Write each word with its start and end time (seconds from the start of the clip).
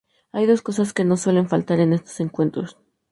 Hay 0.31 0.47
dos 0.47 0.63
cosas 0.63 0.93
que 0.93 1.05
no 1.05 1.15
suelen 1.15 1.47
faltar 1.47 1.79
en 1.79 1.93
estos 1.93 2.19
encuentros. 2.21 2.75